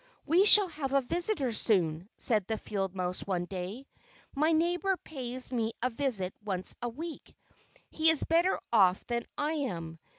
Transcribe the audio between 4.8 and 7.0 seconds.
pays me a visit once a